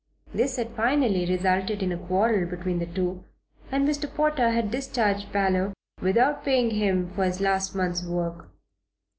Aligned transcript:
This 0.33 0.55
had 0.55 0.75
finally 0.75 1.27
resulted 1.27 1.83
in 1.83 1.91
a 1.91 1.97
quarrel 1.99 2.49
between 2.49 2.79
the 2.79 2.87
two, 2.87 3.23
and 3.71 3.87
Mr. 3.87 4.11
Potter 4.11 4.49
had 4.49 4.71
discharged 4.71 5.31
Parloe 5.31 5.73
without 6.01 6.43
paying 6.43 6.71
him 6.71 7.13
for 7.13 7.23
his 7.25 7.39
last 7.39 7.75
month's 7.75 8.03
work. 8.03 8.49